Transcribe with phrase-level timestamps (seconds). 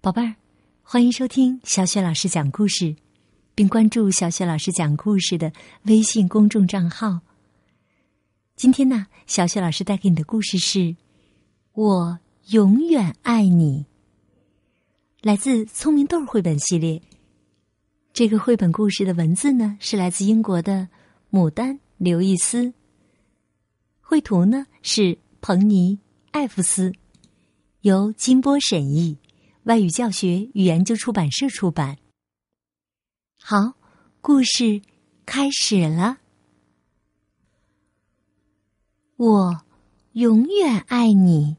[0.00, 0.36] 宝贝儿，
[0.84, 2.94] 欢迎收听小雪老师讲故事，
[3.56, 7.18] 并关注小雪老师讲故事的微信公众账号。
[8.54, 10.78] 今天呢，小雪老师带给你的故事是
[11.72, 13.86] 《我永远爱你》，
[15.26, 17.02] 来自聪明豆绘本系列。
[18.12, 20.88] 这个绘本故事的文字呢，是来自英国的
[21.32, 22.72] 牡丹刘易斯，
[24.00, 25.98] 绘图呢是彭尼
[26.30, 26.92] 艾弗斯，
[27.80, 29.18] 由金波审译。
[29.68, 31.98] 外语教学与研究出版社出版。
[33.38, 33.74] 好，
[34.22, 34.80] 故事
[35.26, 36.16] 开始了。
[39.16, 39.62] 我
[40.12, 41.58] 永远爱你。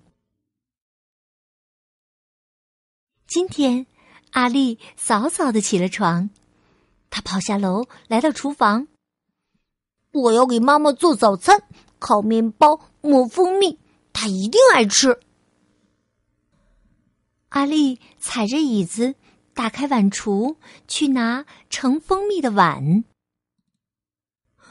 [3.27, 3.85] 今天，
[4.31, 6.31] 阿丽早早的起了床，
[7.11, 8.87] 她跑下楼，来到厨房。
[10.13, 11.61] 我要给妈妈做早餐，
[11.99, 13.77] 烤面包，抹蜂蜜，
[14.11, 15.19] 她一定爱吃。
[17.49, 19.15] 阿丽踩着椅子，
[19.53, 20.55] 打开碗橱，
[20.87, 23.03] 去拿盛蜂蜜的碗。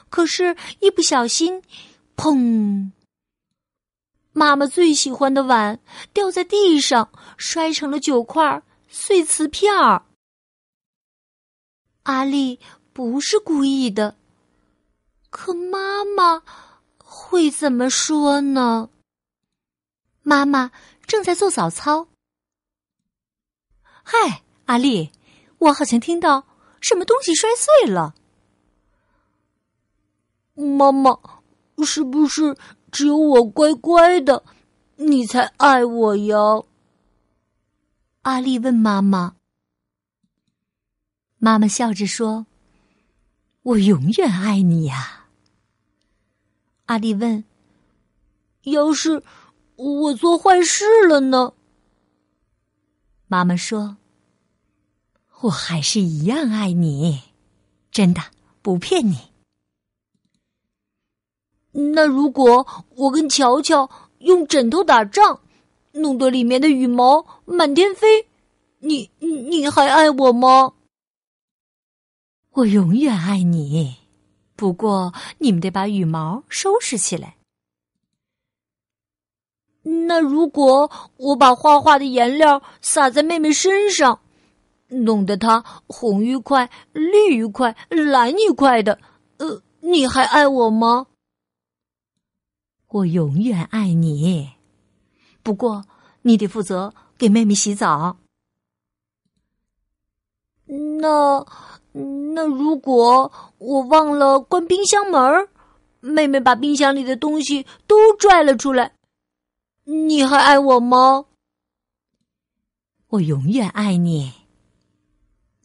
[0.09, 1.63] 可是，一不小心，
[2.17, 2.93] 砰！
[4.33, 5.81] 妈妈最喜欢的碗
[6.13, 10.07] 掉在地上，摔成了九块碎瓷片儿。
[12.05, 12.61] 阿丽
[12.93, 14.17] 不是故意的，
[15.29, 16.43] 可妈妈
[16.97, 18.89] 会怎么说呢？
[20.23, 20.71] 妈妈
[21.07, 22.07] 正在做早操。
[24.11, 25.11] 嗨，阿丽，
[25.59, 26.47] 我好像听到
[26.81, 28.15] 什么东西摔碎了。
[30.55, 31.21] 妈妈，
[31.85, 32.57] 是不是
[32.91, 34.43] 只有我乖乖的，
[34.97, 36.39] 你才爱我呀？
[38.23, 39.37] 阿丽问妈妈。
[41.37, 42.47] 妈妈笑着说
[43.61, 45.27] ：“我永远爱你呀。”
[46.89, 47.45] 阿丽问
[48.65, 49.23] ：“要是
[49.77, 51.53] 我做坏事了呢？”
[53.31, 53.99] 妈妈说
[55.43, 57.21] ：“我还是一样爱你，
[57.91, 58.23] 真的
[58.63, 59.19] 不骗你。
[61.73, 62.67] 那如果
[62.97, 63.89] 我跟乔乔
[64.21, 65.41] 用枕头打仗，
[65.93, 68.27] 弄得里面的羽毛满天飞，
[68.79, 70.73] 你你还爱我吗？”
[72.53, 73.97] 我永远爱你，
[74.57, 77.37] 不过你们得把羽毛收拾起来。
[79.83, 84.21] 那如果我把画画的颜料洒在妹妹身上，
[84.89, 88.99] 弄得她红一块、绿一块、蓝一块的，
[89.39, 91.07] 呃，你还爱我吗？
[92.89, 94.51] 我永远爱你，
[95.43, 95.85] 不过
[96.23, 98.17] 你得负责给妹妹洗澡。
[100.67, 101.47] 那
[101.93, 105.49] 那如果我忘了关冰箱门，
[106.01, 108.93] 妹妹把冰箱里的东西都拽了出来。
[109.91, 111.25] 你还爱我吗？
[113.09, 114.35] 我永远爱你。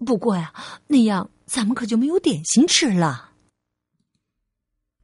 [0.05, 0.53] 不过呀，
[0.87, 3.31] 那样咱们可就没有点心吃了。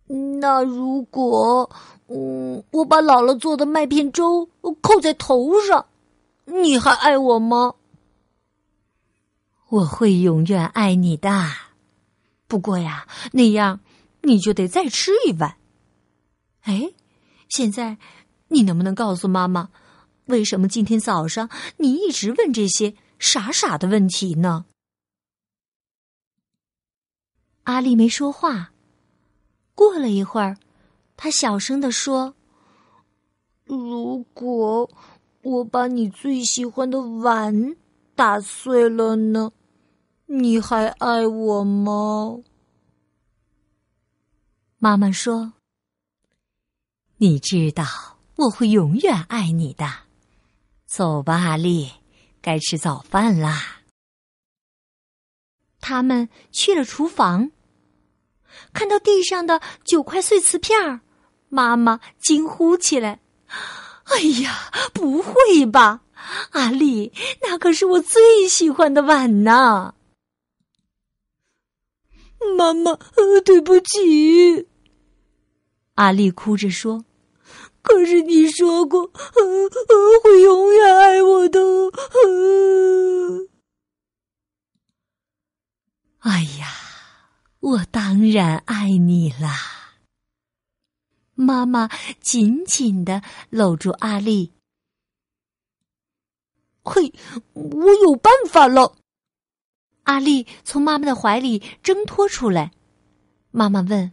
[0.08, 1.70] 那如果，
[2.08, 4.48] 嗯，我把姥姥做的麦片粥
[4.80, 5.86] 扣在头上，
[6.46, 7.76] 你还爱我吗？
[9.68, 11.30] 我会永远爱你的。
[12.48, 13.82] 不过呀，那样
[14.22, 15.58] 你就得再吃一碗。
[16.62, 16.94] 哎，
[17.50, 17.98] 现在。
[18.50, 19.70] 你能不能告诉妈妈，
[20.26, 24.66] 为什么今天早上你一直问这些傻傻的问题呢？
[27.64, 28.72] 阿丽没说话。
[29.76, 30.58] 过了一会儿，
[31.16, 32.36] 她小声的说
[33.66, 34.90] ：“如果
[35.42, 37.76] 我把你最喜欢的碗
[38.14, 39.52] 打碎了呢，
[40.26, 42.40] 你还爱我吗？”
[44.80, 45.54] 妈妈说
[47.18, 47.86] ：“你知道。”
[48.40, 49.86] 我会永远爱你的。
[50.86, 51.92] 走吧，阿丽，
[52.42, 53.82] 该吃早饭啦。
[55.82, 57.52] 他们去了厨房，
[58.72, 61.02] 看到地上的九块碎瓷片儿，
[61.50, 63.20] 妈妈惊呼起来
[64.08, 66.04] ：“哎呀，不会吧，
[66.52, 69.96] 阿丽，那可是我最喜欢的碗呢！”
[72.58, 72.98] 妈妈，
[73.44, 74.70] 对不起。
[75.96, 77.04] 阿丽哭着说。
[77.82, 81.60] 可是你说过，会永远爱我的。
[86.20, 86.68] 哎呀，
[87.60, 89.98] 我当然爱你啦！
[91.34, 91.90] 妈妈
[92.20, 94.54] 紧紧的搂住阿丽。
[96.84, 97.14] 嘿，
[97.54, 98.96] 我有办法了！
[100.04, 102.72] 阿丽从妈妈的怀里挣脱出来。
[103.52, 104.12] 妈妈问：“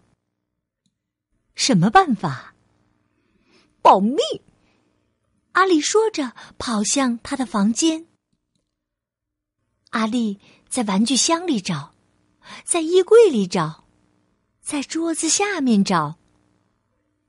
[1.54, 2.54] 什么办法？”
[3.86, 4.18] 保密，
[5.52, 8.06] 阿丽说着，跑向他的房间。
[9.90, 11.94] 阿丽在玩具箱里找，
[12.64, 13.84] 在衣柜里找，
[14.60, 16.16] 在桌子下面找。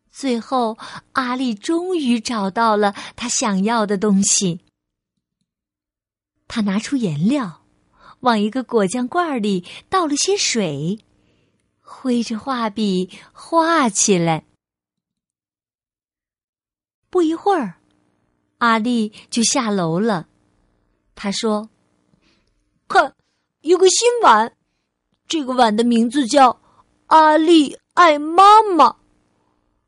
[0.09, 0.79] 最后，
[1.11, 4.61] 阿丽终于找到了她想要的东西。
[6.47, 7.61] 他拿出颜料，
[8.21, 11.05] 往一个果酱罐里倒了些水，
[11.81, 14.46] 挥着画笔画起来。
[17.17, 17.79] 不一会儿，
[18.59, 20.27] 阿丽就下楼了。
[21.15, 21.67] 他说
[22.87, 23.15] ：“看，
[23.61, 24.55] 有个新碗，
[25.27, 26.61] 这个碗的名字叫
[27.07, 28.97] ‘阿丽爱妈妈’。”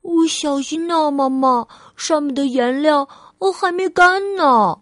[0.01, 4.81] 我小心呐，妈妈，上面的颜料我还没干呢。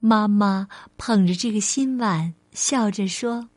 [0.00, 0.66] 妈妈
[0.96, 3.48] 捧着这个新碗，笑着说：“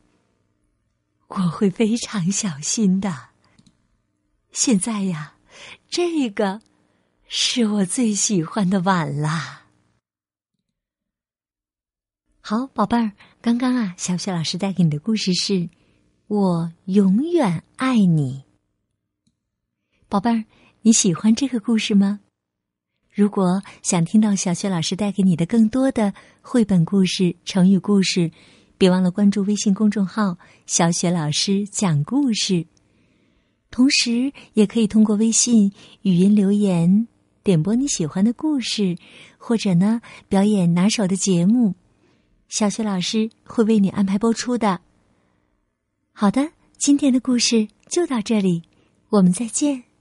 [1.30, 3.30] 我会非常小心的。
[4.52, 5.33] 现在呀，
[5.90, 6.62] 这个
[7.28, 9.62] 是我最喜欢的碗啦。”
[12.46, 15.54] 好，宝贝儿，刚刚啊，小雪老师带给你的故事是
[16.28, 18.44] 《我永远爱你》。
[20.10, 20.44] 宝贝儿，
[20.82, 22.20] 你喜欢这个故事吗？
[23.10, 28.32] 如果想听到小雪老师带给你的更多的绘本故事、成语故事，
[28.78, 32.66] 别忘了关注微信公众号“小雪老师讲故事”。
[33.74, 35.74] 同时，也可以通过微信
[36.04, 37.08] 语音留言
[37.44, 38.96] 点播你喜欢的故事，
[39.40, 40.00] 或者呢
[40.30, 41.74] 表演拿手的节目，
[42.50, 44.82] 小雪老师会为你安排播出的。
[46.12, 48.62] 好的，今天的故事就到这里，
[49.10, 49.93] 我们再见。